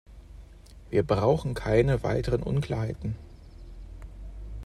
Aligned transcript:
Wir 0.89 1.03
brauchen 1.03 1.53
keine 1.53 2.01
weiteren 2.01 2.41
Unklarheiten. 2.41 3.15